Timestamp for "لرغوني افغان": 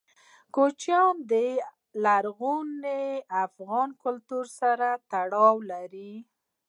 2.03-3.89